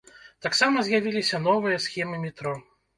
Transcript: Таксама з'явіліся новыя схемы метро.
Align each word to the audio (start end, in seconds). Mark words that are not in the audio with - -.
Таксама 0.45 0.85
з'явіліся 0.89 1.43
новыя 1.47 1.77
схемы 1.87 2.25
метро. 2.29 2.61